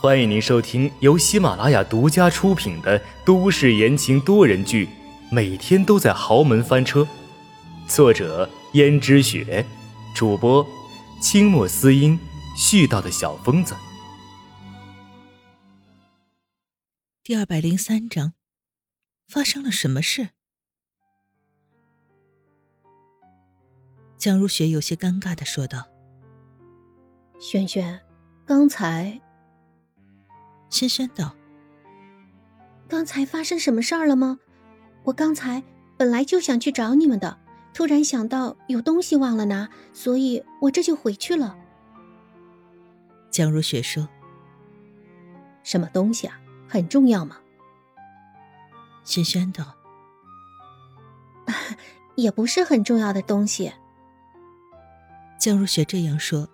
[0.00, 4.86] 欢迎您收听由喜马拉雅独家出品的都市言情多人剧
[5.30, 7.00] 《每天都在豪门翻车》，
[7.88, 9.64] 作者：胭脂雪，
[10.14, 10.66] 主播：
[11.22, 12.18] 清墨思音，
[12.54, 13.74] 絮叨的小疯子。
[17.22, 18.34] 第二百零三章，
[19.26, 20.28] 发生了什么事？
[24.18, 25.86] 江如雪有些尴尬的说道
[27.40, 28.00] ：“萱萱，
[28.44, 29.18] 刚才……”
[30.74, 31.32] 轩轩道
[32.90, 34.40] ：“刚才发生什么事儿了吗？
[35.04, 35.62] 我刚才
[35.96, 37.38] 本来就想去找你们的，
[37.72, 41.56] 突然想到有东西忘了拿，所以我这就回去了。”
[43.30, 44.08] 江如雪说
[45.62, 46.40] ：“什么东西啊？
[46.68, 47.36] 很重要吗？”
[49.06, 49.76] 轩轩道
[52.16, 53.72] ：“也不是很重要的东西。”
[55.38, 56.48] 江如雪这样说，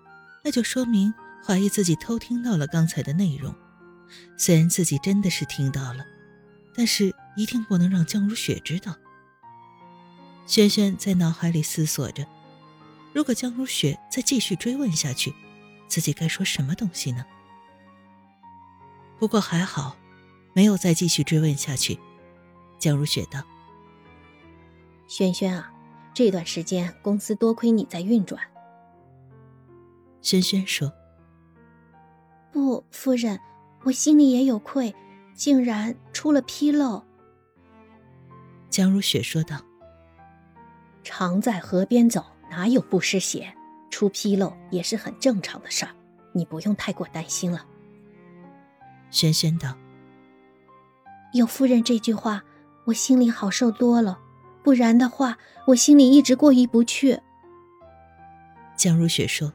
[0.45, 3.55] 那就说明怀疑自己偷听到了刚才的内容。
[4.37, 6.05] 虽然自己真的是听到了，
[6.75, 8.95] 但是一定不能让江如雪知道。
[10.47, 12.27] 轩轩在脑海里思索着，
[13.13, 15.35] 如果江如雪再继续追问下去，
[15.87, 17.25] 自己该说什么东西呢？
[19.19, 19.97] 不过还好，
[20.55, 21.99] 没有再继续追问下去。
[22.79, 23.43] 江如雪道
[25.07, 25.71] ：“轩轩啊，
[26.15, 28.41] 这段时间公司多亏你在运转。”
[30.23, 30.93] 轩轩说
[32.51, 33.39] ：“不，夫人。”
[33.83, 34.95] 我心里也有愧，
[35.35, 37.03] 竟然出了纰漏。
[38.69, 39.57] 江如雪说道
[41.03, 43.53] ：“常在河边走，哪有不湿鞋？
[43.91, 45.93] 出纰漏也是很正常的事儿，
[46.33, 47.65] 你不用太过担心了。”
[49.11, 49.75] 轩轩道
[51.33, 52.45] ：“有夫人这句话，
[52.85, 54.21] 我心里好受多了。
[54.63, 57.19] 不然的话，我心里一直过意不去。”
[58.77, 59.53] 江如雪说：“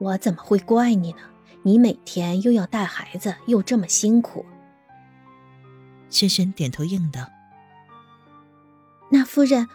[0.00, 1.18] 我怎么会怪你呢？”
[1.66, 4.44] 你每天又要带孩子，又这么辛苦。
[6.10, 7.26] 轩轩点头应道
[9.10, 9.66] ：“那夫人，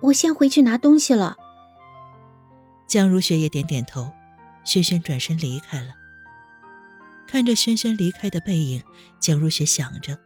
[0.00, 1.36] 我先回去拿东西了。”
[2.88, 4.12] 江如雪也点点头。
[4.64, 5.94] 轩轩转身离开了。
[7.26, 8.82] 看着轩轩离开的背影，
[9.18, 10.18] 江如雪想着：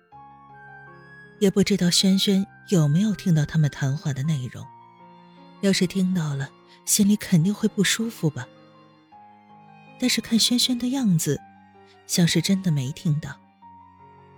[1.38, 4.66] 也不知道轩轩有没有听到他们谈话的内容。
[5.60, 6.48] 要是听到了，
[6.84, 8.48] 心里肯定会不舒服吧。
[10.02, 11.40] 但是看轩轩的样子，
[12.08, 13.38] 像是真的没听到。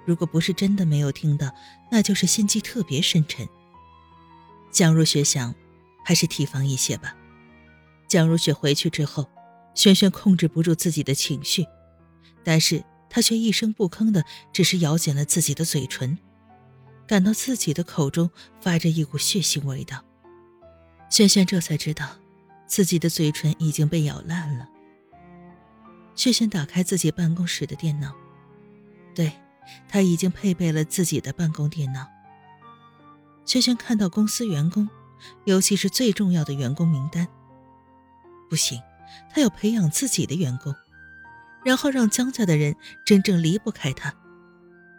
[0.04, 1.50] 如果不是真的没有听到，
[1.90, 3.48] 那就是心机特别深沉。
[4.70, 5.54] 蒋如雪想，
[6.04, 7.16] 还是提防一些吧。
[8.06, 9.26] 蒋如雪回去之后，
[9.74, 11.64] 轩轩控制不住自己的情绪，
[12.44, 14.22] 但是他却一声不吭的，
[14.52, 16.18] 只是咬紧了自己的嘴唇，
[17.06, 18.30] 感到自己的口中
[18.60, 20.04] 发着一股血腥味道。
[21.08, 22.06] 轩轩这才知道，
[22.66, 24.68] 自己的嘴唇已经被咬烂了。
[26.16, 28.14] 轩轩打开自己办公室的电脑，
[29.14, 29.32] 对
[29.88, 32.06] 他已经配备了自己的办公电脑。
[33.44, 34.88] 轩轩看到公司员工，
[35.44, 37.26] 尤其是最重要的员工名单。
[38.48, 38.80] 不行，
[39.30, 40.74] 他要培养自己的员工，
[41.64, 44.14] 然后让江家的人真正离不开他。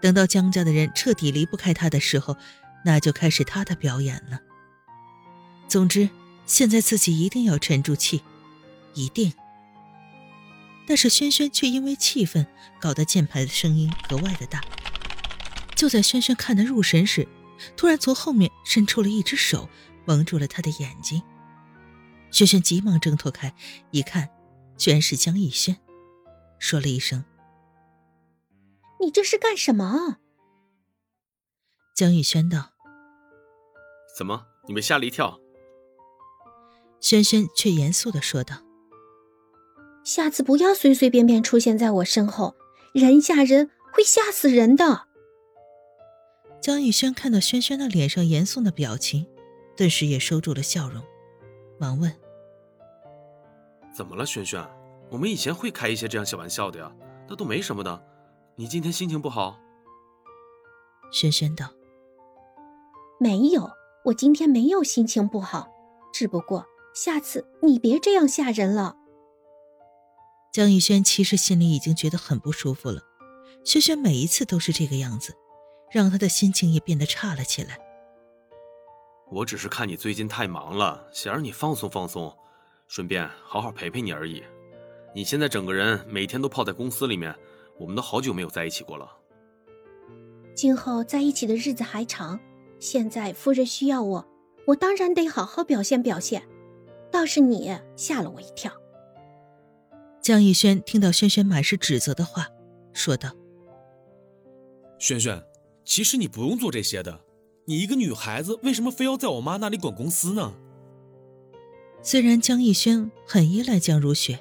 [0.02, 2.36] 等到江家的人彻底离不开他的时候，
[2.84, 4.40] 那就开始他的表演了。
[5.68, 6.10] 总之，
[6.46, 8.22] 现在自己一定要沉住气，
[8.94, 9.34] 一定。
[10.88, 12.46] 但是轩轩却因为气愤，
[12.80, 14.62] 搞得键盘的声音格外的大。
[15.76, 17.28] 就在轩轩看得入神时，
[17.76, 19.68] 突然从后面伸出了一只手，
[20.06, 21.22] 蒙住了他的眼睛。
[22.32, 23.56] 轩轩急忙挣脱开，
[23.92, 24.30] 一看，
[24.78, 25.78] 居然是江逸轩，
[26.60, 27.24] 说了一声
[29.02, 30.18] ：“你这是干什么？”
[31.96, 32.72] 江逸轩道
[34.18, 35.40] ：“怎么，你们吓了一跳？”
[37.00, 38.65] 轩轩却严肃的说道。
[40.06, 42.56] 下次不要随随便便出现在我身后，
[42.94, 45.08] 人吓人会吓死人的。
[46.62, 49.26] 江逸轩看到轩轩的脸上严肃的表情，
[49.76, 51.04] 顿时也收住了笑容，
[51.80, 52.16] 忙问
[53.98, 54.64] ：“怎么了，轩轩？
[55.10, 56.92] 我们以前会开一些这样小玩笑的呀，
[57.28, 58.04] 那都没什么的。
[58.56, 59.60] 你今天心情不好？”
[61.12, 61.68] 轩轩道
[63.20, 63.72] ：“没有，
[64.06, 65.68] 我今天没有心情不好，
[66.14, 66.64] 只不过
[66.94, 68.98] 下次你别这样吓人了。”
[70.56, 73.02] 江逸轩其实心里已经觉得很不舒服了，
[73.66, 75.36] 轩轩每一次都是这个样子，
[75.92, 77.78] 让他的心情也变得差了起来。
[79.30, 82.34] 我只是看你最近太忙了，想让你放松放松，
[82.88, 84.42] 顺便好好陪陪你而已。
[85.14, 87.36] 你现在整个人每天都泡在公司里面，
[87.78, 89.12] 我们都好久没有在一起过了。
[90.56, 92.40] 今后在一起的日子还长，
[92.80, 94.26] 现在夫人需要我，
[94.68, 96.48] 我当然得好好表现表现。
[97.12, 98.72] 倒是你吓了我一跳。
[100.26, 102.48] 江逸轩听到轩轩满是指责的话，
[102.94, 103.32] 说道
[104.98, 105.40] ：“轩轩，
[105.86, 107.22] 其实你不用做这些的。
[107.68, 110.56] 你一个女孩子，为什么非要在我妈那里管公司呢？”
[112.02, 114.40] 虽然江逸轩很依赖江如雪，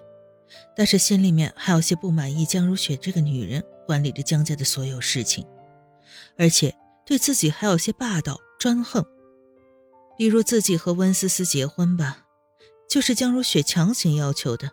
[0.74, 5.46] 但是心里面还有些不满意江如雪这个女人管理着江家的所有事情，
[6.38, 9.04] 而且对自己还有些霸道专横。
[10.16, 12.24] 比如自己和温思思结婚吧，
[12.88, 14.70] 就是江如雪强行要求的。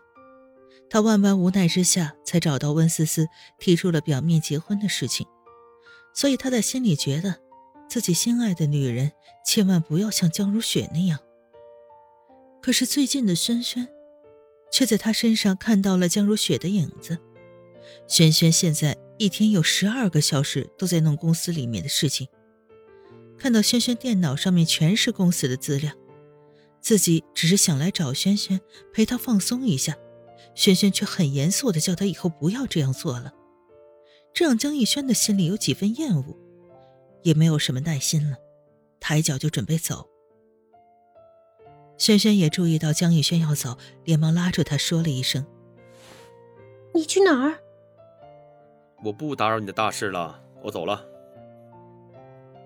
[0.92, 3.26] 他万般无奈之下，才找到温思思，
[3.58, 5.26] 提出了表面结婚的事情。
[6.12, 7.36] 所以他在心里觉得，
[7.88, 9.12] 自己心爱的女人
[9.42, 11.18] 千万不要像江如雪那样。
[12.60, 13.88] 可是最近的轩轩，
[14.70, 17.16] 却在他身上看到了江如雪的影子。
[18.06, 22.28] 轩轩现在一天有十二个小时都在弄公司里面的事情。
[23.38, 25.94] 看到轩轩电脑上面全是公司的资料，
[26.82, 28.60] 自己只是想来找轩轩
[28.92, 29.96] 陪他放松一下，
[30.54, 33.32] 轩轩却很严肃的叫他以后不要这样做了，
[34.34, 36.36] 这让江逸轩的心里有几分厌恶，
[37.22, 38.36] 也没有什么耐心了，
[39.00, 40.08] 抬脚就准备走。
[41.98, 45.46] 轩轩也注意到江逸轩要走，连忙拉住他说了一声
[46.92, 47.60] ：“你去哪儿
[49.04, 51.06] ？”“我不打扰你的大事了，我走了。”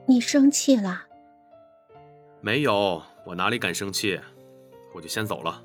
[0.08, 1.02] 你生气了？
[2.40, 4.18] 没有，我哪里敢生气？
[4.94, 5.62] 我就先走了。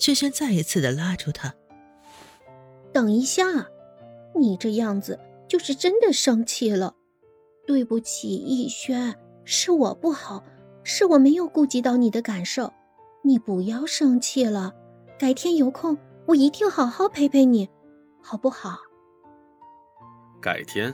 [0.00, 1.54] 轩轩再一次的拉住他。
[2.90, 3.44] 等一下，
[4.34, 6.96] 你这样子就是真的生气了。
[7.66, 9.14] 对不起，逸轩，
[9.44, 10.42] 是我不好，
[10.82, 12.72] 是我没有顾及到你的感受。
[13.22, 14.74] 你不要生气了，
[15.18, 17.68] 改天有空我一定好好陪陪你，
[18.22, 18.78] 好不好？
[20.40, 20.92] 改天。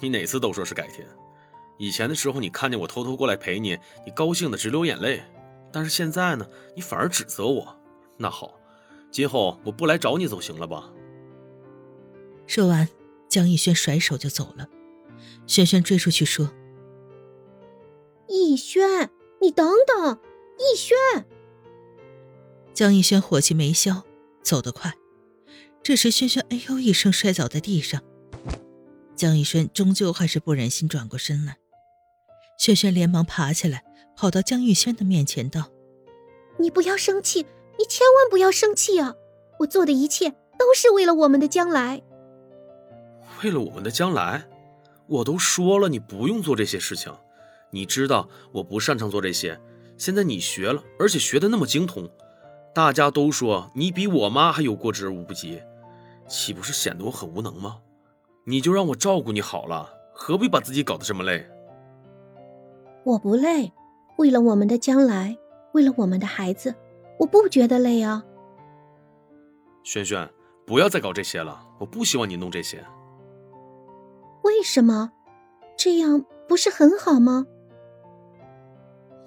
[0.00, 1.06] 你哪次都说是改天，
[1.78, 5.22] 以前的时候你看见我偷偷过来陪你，你高兴的直流眼泪，
[5.72, 6.44] 但是现在呢，
[6.74, 7.78] 你反而指责我。
[8.22, 8.56] 那好，
[9.10, 10.92] 今后我不来找你总行了吧？
[12.46, 12.88] 说完，
[13.28, 14.68] 江逸轩甩手就走了。
[15.48, 16.52] 轩轩追出去说
[18.28, 19.10] ：“逸轩，
[19.40, 20.20] 你等等，
[20.56, 20.96] 逸轩！”
[22.72, 24.04] 江逸轩火气没消，
[24.40, 24.94] 走得快。
[25.82, 28.00] 这时，轩轩哎呦一声摔倒在地上。
[29.16, 31.58] 江逸轩终究还是不忍心转过身来，
[32.56, 33.82] 轩轩连忙爬起来，
[34.16, 35.72] 跑到江逸轩的面前道
[36.58, 37.46] ：“你不要生气，
[37.78, 39.14] 你千万不要生气啊！
[39.58, 42.02] 我做的一切都是为了我们的将来。
[43.42, 44.44] 为了我们的将来，
[45.06, 47.12] 我都说了，你不用做这些事情。
[47.70, 49.60] 你知道我不擅长做这些，
[49.96, 52.08] 现在你学了，而且学的那么精通，
[52.74, 55.60] 大家都说你比我妈还有过之而无不及，
[56.28, 57.78] 岂不是显得我很无能吗？”
[58.44, 61.48] 你就让我照顾你好了，何必把自己搞得这么累？
[63.04, 63.72] 我不累，
[64.18, 65.38] 为了我们的将来，
[65.72, 66.74] 为了我们的孩子，
[67.22, 68.24] 我不觉得累啊。
[69.84, 70.28] 轩轩，
[70.66, 72.84] 不要再搞这些了，我不希望你弄这些。
[74.42, 75.12] 为什么？
[75.78, 77.46] 这样不是很好吗？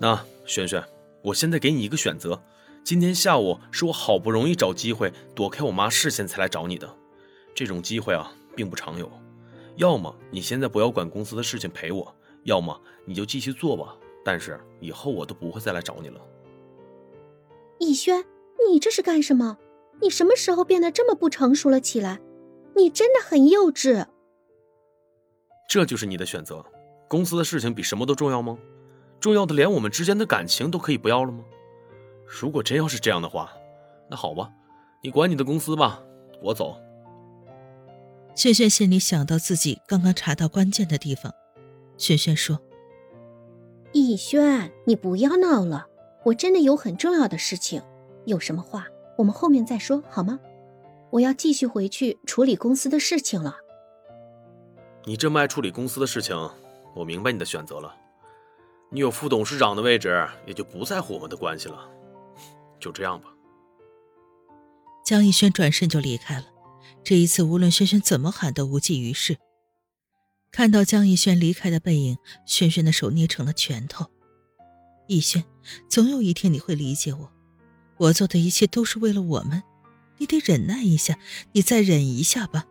[0.01, 0.83] 那轩轩，
[1.24, 2.44] 我现在给你一个选择，
[2.83, 6.94] 今天下午是我好不容易找机会躲开我妈视线才来找你的，
[7.53, 8.30] 这种机会啊。
[8.57, 9.12] 并不常有，
[9.75, 13.94] 要么你现在不要管公司的事情陪我，要么你就继续做吧。
[14.24, 16.21] 但是以后我都不会再来找你了。
[17.80, 18.24] 逸轩，
[18.69, 19.57] 你这是干什么？
[20.01, 22.19] 你什么时候变得这么不成熟了起来？
[22.75, 24.05] 你真的很幼稚。
[25.70, 26.63] 这就是你的选择？
[27.08, 28.58] 公司的事情比什么都重要吗？
[29.20, 31.44] 重要的连我们之间的感情都可以不要了吗？
[32.25, 33.51] 如果真要是这样的话，
[34.10, 34.51] 那好吧，
[35.01, 36.03] 你管你的公司吧，
[36.41, 36.75] 我走。
[38.36, 41.32] 轩轩心里想到自己刚刚查到关键的地方，
[41.98, 42.60] 轩轩说
[43.94, 45.88] ：“逸轩，你不要闹了，
[46.25, 47.82] 我真的有很重要的事情，
[48.25, 50.39] 有什么话我们后面再说好吗？
[51.12, 53.55] 我要继续回去处理公司的事情了。”
[55.05, 56.36] 你这么爱处理公司的事情，
[56.96, 57.96] 我明白你的选择了。
[58.89, 61.88] 你有副董事长的位置，也就不在乎我们的关系了。
[62.79, 63.29] 就这样吧。
[65.05, 66.46] 江逸轩转身就离开了。
[67.03, 69.38] 这一次，无论轩轩怎么喊都无济于事。
[70.51, 72.17] 看到江逸轩离开的背影，
[72.48, 74.08] 轩轩的手捏成了拳头。
[75.07, 75.43] 逸轩，
[75.89, 77.31] 总有一天你会理解我，
[77.97, 79.63] 我做的一切都是为了我们，
[80.17, 81.17] 你得忍耐一下，
[81.51, 82.65] 你再忍一下吧。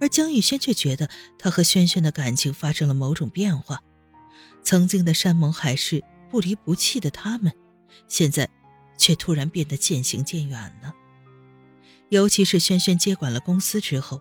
[0.00, 3.82] 而江逸轩却觉得他和轩轩的感情发生了某种变化，
[4.62, 7.52] 曾经的山盟海誓、不离不弃的他们，
[8.08, 8.48] 现在
[8.98, 10.92] 却突然变得渐行渐远了。
[12.08, 14.20] 尤其是轩轩接管了公司之后，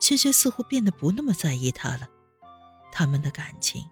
[0.00, 2.08] 轩轩似乎变得不那么在意他了。
[2.92, 3.84] 他们的感情，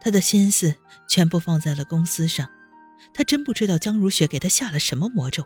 [0.00, 0.74] 他的心思
[1.08, 2.48] 全部放在了公司上，
[3.12, 5.44] 他真不知道江如雪给他下了什么魔咒，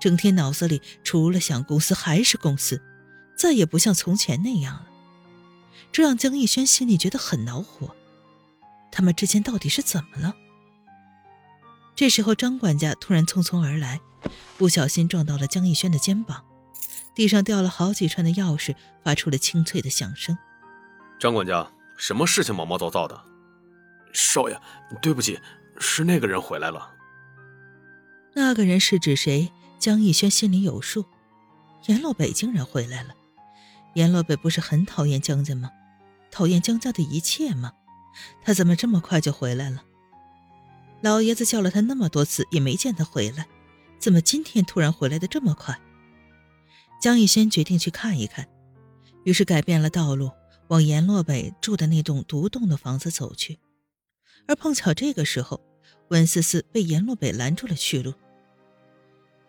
[0.00, 2.82] 整天脑子里除了想公司还是公司，
[3.36, 4.86] 再也不像从前那样了。
[5.90, 7.94] 这让江逸轩心里觉得很恼火。
[8.90, 10.34] 他们之间到底是怎么了？
[11.94, 14.00] 这时候，张管家突然匆匆而来，
[14.56, 16.44] 不小心撞到了江逸轩的肩膀，
[17.14, 20.36] 地上掉了好几串的钥匙，发出了清脆的响声。
[21.18, 23.20] 张管家，什么事情毛毛躁躁的？
[24.12, 24.60] 少爷，
[25.00, 25.38] 对不起，
[25.78, 26.94] 是那个人回来了。
[28.34, 29.52] 那个人是指谁？
[29.78, 31.04] 江逸轩心里有数。
[31.86, 33.14] 阎洛北竟然回来了。
[33.94, 35.70] 阎洛北不是很讨厌江家吗？
[36.30, 37.72] 讨厌江家的一切吗？
[38.42, 39.82] 他怎么这么快就回来了？
[41.00, 43.46] 老爷子叫了他那么多次，也没见他回来，
[43.98, 45.78] 怎么今天突然回来的这么快？
[47.00, 48.48] 江逸轩决定去看一看，
[49.24, 50.32] 于是改变了道路，
[50.68, 53.58] 往阎洛北住的那栋独栋的房子走去。
[54.46, 55.60] 而碰巧这个时候，
[56.08, 58.14] 温思思被阎洛北拦住了去路。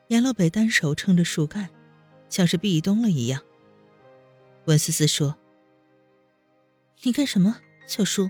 [0.08, 1.69] 阎洛北单手撑着树干，
[2.29, 3.41] 像是壁咚了一样。
[4.65, 5.38] 温思思说
[7.03, 8.29] ：“你干什么，小叔？”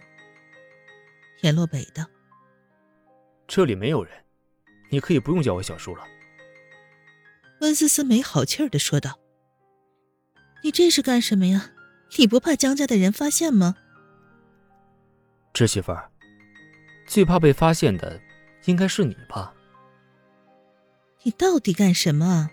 [1.42, 2.06] 阎洛北道。
[3.48, 4.14] 这里没有人，
[4.92, 6.04] 你可以不用叫我小叔了。
[7.62, 9.20] 温思思没好气儿的说道
[10.64, 11.72] ：“你这是干什么呀？
[12.18, 13.76] 你不怕江家的人发现吗？”
[15.54, 16.09] 侄媳妇儿，
[17.10, 18.22] 最怕被发现的
[18.66, 19.52] 应该是你吧？
[21.24, 22.52] 你到底干什么？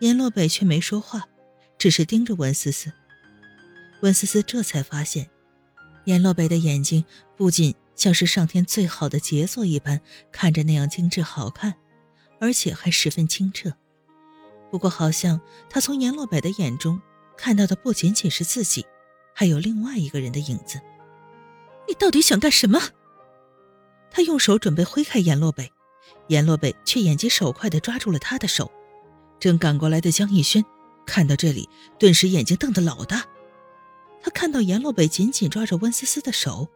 [0.00, 1.28] 阎洛北却没说话，
[1.76, 2.90] 只是盯着温思思。
[4.00, 5.28] 温思思这才发现，
[6.06, 7.04] 阎洛北的眼睛
[7.36, 7.74] 不仅……
[7.94, 10.00] 像是上天最好的杰作一般，
[10.32, 11.74] 看着那样精致好看，
[12.40, 13.70] 而且还十分清澈。
[14.70, 17.00] 不过，好像他从阎洛北的眼中
[17.36, 18.86] 看到的不仅仅是自己，
[19.34, 20.80] 还有另外一个人的影子。
[21.88, 22.80] 你到底想干什么？
[24.10, 25.72] 他用手准备挥开阎洛北，
[26.28, 28.70] 阎洛北却眼疾手快地抓住了他的手。
[29.40, 30.64] 正赶过来的江逸轩
[31.06, 33.24] 看到这里，顿时眼睛瞪得老大。
[34.22, 36.68] 他看到阎洛北紧紧抓着温思思的手。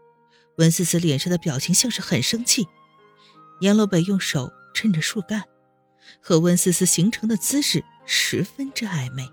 [0.57, 2.67] 温思思脸上的表情像是很生气，
[3.61, 5.45] 阎洛北用手撑着树干，
[6.23, 9.29] 和温思思形成的姿势十分之暧昧。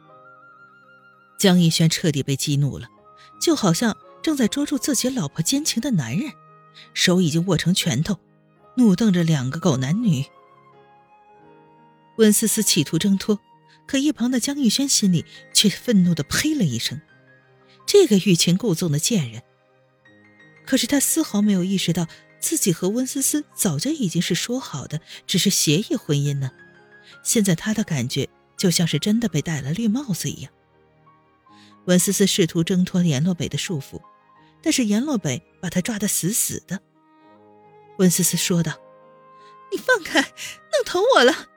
[1.40, 2.90] 江逸轩彻底被激怒了，
[3.40, 6.32] 就好像正在捉住自己老婆奸情的男人，
[6.94, 8.18] 手已经握成拳头，
[8.78, 10.26] 怒瞪着两个狗男女。
[12.18, 13.40] 温思思企图挣脱，
[13.86, 17.02] 可一旁的江玉轩心里却愤怒的呸了一声
[17.86, 19.44] ：“这个欲擒故纵的贱人！”
[20.66, 22.08] 可是他丝毫没有意识到，
[22.40, 26.52] 自己和温思思早就已经是说好的，只是协议婚姻呢。
[27.24, 30.52] 现在他的感觉就像是真的被戴了绿帽子一样。
[31.86, 34.02] 温思思试图挣脱阎洛北的束缚，
[34.64, 36.80] 但是阎洛北把他抓得死死的。
[37.98, 38.74] 温思思说道
[39.72, 41.50] ：“你放开，弄疼我了。”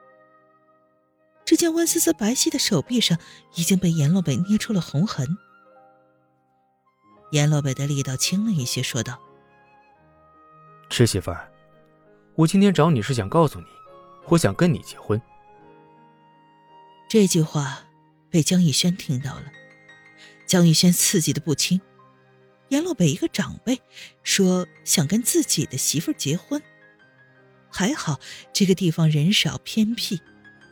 [1.46, 3.16] 只见温思思白皙的手臂上
[3.54, 5.38] 已经被阎洛北捏出了红痕。
[7.30, 9.18] 阎洛北的力道轻了一些，说道
[10.90, 11.50] ：“侄媳妇儿，
[12.34, 13.66] 我今天找你是想告诉你，
[14.26, 15.20] 我想跟你结婚。”
[17.08, 17.84] 这句话
[18.30, 19.44] 被江逸轩听到了，
[20.46, 21.80] 江逸轩刺激的不轻。
[22.68, 23.80] 阎洛北一个长辈
[24.22, 26.60] 说想跟自己的媳妇结婚，
[27.70, 28.18] 还好
[28.52, 30.20] 这个地方人少偏僻，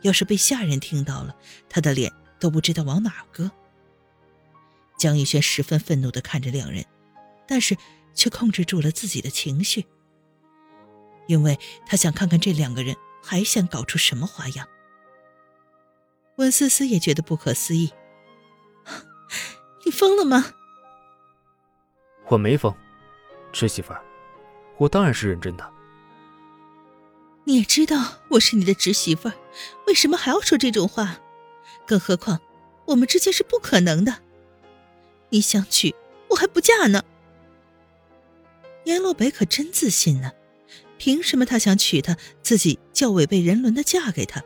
[0.01, 1.35] 要是被下人听到了，
[1.69, 3.49] 他的脸都不知道往哪搁。
[4.97, 6.85] 江逸轩十分愤怒的看着两人，
[7.47, 7.77] 但是
[8.13, 9.85] 却控制住了自己的情绪，
[11.27, 14.67] 因为他想看看这两个人还想搞出什么花样。
[16.37, 17.93] 温思思也觉得不可思议
[19.85, 20.53] ：“你疯了吗？”
[22.27, 22.73] 我没疯，
[23.51, 24.01] 侄媳妇儿，
[24.77, 25.71] 我当然是认真的。
[27.43, 29.33] 你也知道我是你的侄媳妇儿，
[29.85, 31.19] 为什么还要说这种话？
[31.85, 32.39] 更何况
[32.85, 34.15] 我们之间是不可能的。
[35.29, 35.93] 你想娶
[36.29, 37.03] 我还不嫁呢？
[38.85, 40.31] 阎洛北可真自信呢，
[40.97, 44.43] 凭什么他想娶她，自己就要违背人伦的嫁给他？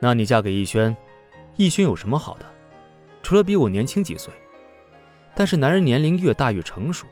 [0.00, 0.94] 那你嫁给逸轩，
[1.56, 2.46] 逸轩有什么好的？
[3.22, 4.32] 除了比我年轻几岁。
[5.34, 7.06] 但是男人年龄越大越成熟，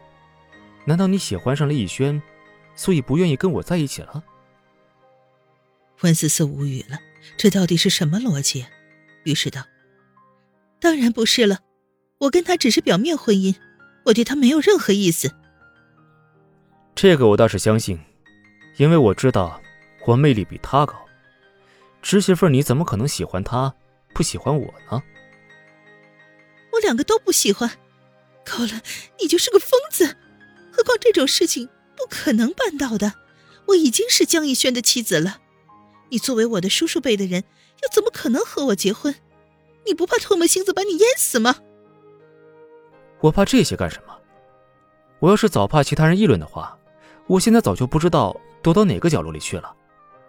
[0.85, 2.21] 难道你喜欢上了逸轩，
[2.75, 4.23] 所以不愿意跟我在一起了？
[6.03, 6.99] 温思思无语了，
[7.37, 8.67] 这到底是什么逻辑？
[9.25, 9.63] 于是道
[10.81, 11.61] ：“当然不是了。”
[12.21, 13.57] 我跟他只是表面婚姻，
[14.05, 15.35] 我对他没有任何意思。
[16.95, 17.99] 这个我倒是相信，
[18.77, 19.59] 因为我知道
[20.07, 20.95] 我魅力比他高。
[22.03, 23.75] 侄媳妇，你怎么可能喜欢他，
[24.13, 25.03] 不喜欢我呢？
[26.73, 27.71] 我两个都不喜欢。
[28.51, 28.83] 够了，
[29.21, 30.17] 你就是个疯子。
[30.73, 33.15] 何况这种事情不可能办到的。
[33.67, 35.39] 我已经是江逸轩的妻子了，
[36.09, 37.45] 你作为我的叔叔辈的人，
[37.83, 39.15] 又怎么可能和我结婚？
[39.87, 41.57] 你不怕唾沫星子把你淹死吗？
[43.21, 44.17] 我怕这些干什么？
[45.21, 46.77] 我要是早怕其他人议论的话，
[47.27, 49.73] 我现在早就不知道躲到哪个角落里去了，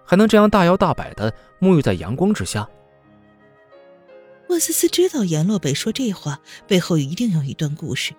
[0.06, 2.70] 还能这样大摇大摆的沐浴在阳光之下。
[4.52, 8.14] 温思思知道阎洛北说这话背后一定有一段故事，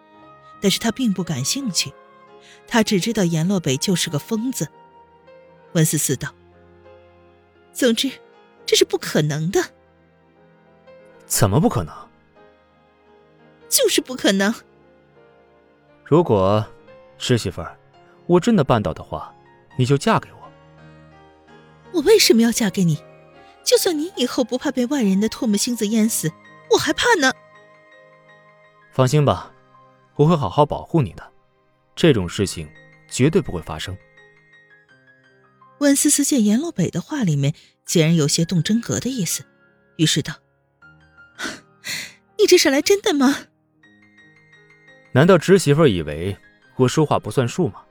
[0.62, 1.92] 但是他并不感兴趣，
[2.66, 4.66] 他只知道阎洛北就是个疯子。
[5.74, 6.34] 温思思道
[7.74, 8.10] ：“总之，
[8.64, 9.62] 这是不可能的。
[11.26, 11.94] 怎么不可能？
[13.68, 14.54] 就是不可能。
[16.02, 16.66] 如果
[17.18, 17.78] 是媳妇儿，
[18.26, 19.34] 我真的办到的话，
[19.76, 20.38] 你就嫁给我。
[21.92, 22.96] 我为什么要嫁给你？”
[23.64, 26.32] 就算你以后不怕被外人的唾沫星子淹死，
[26.70, 27.32] 我还怕呢。
[28.90, 29.52] 放心吧，
[30.16, 31.32] 我会好好保护你的，
[31.94, 32.68] 这种事情
[33.08, 33.96] 绝对不会发生。
[35.78, 37.54] 温思思见阎洛北的话里面
[37.84, 39.44] 竟然有些动真格的意思，
[39.96, 40.34] 于是道
[42.38, 43.46] ：“你这是来真的吗？”
[45.12, 46.36] 难道侄媳妇以为
[46.76, 47.82] 我说话不算数吗？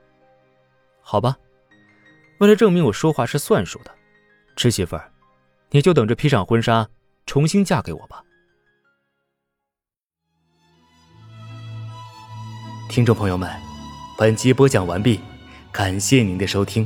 [1.01, 1.37] 好吧，
[2.39, 3.93] 为了证明我说话是算数的，
[4.55, 5.10] 侄媳妇儿。
[5.71, 6.89] 你就等着披上婚纱，
[7.25, 8.23] 重新嫁给我吧。
[12.89, 13.49] 听众朋友们，
[14.17, 15.19] 本集播讲完毕，
[15.71, 16.85] 感谢您的收听。